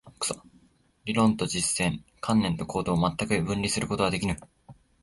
[1.05, 4.35] 理論と実践、観念と行動を全く分離することはできぬ。